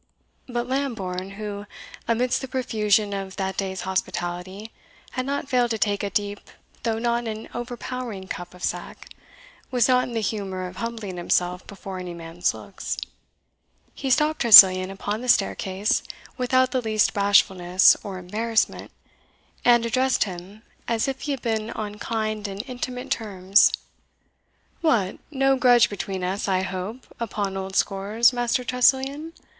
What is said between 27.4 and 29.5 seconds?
old scores, Master Tressilian?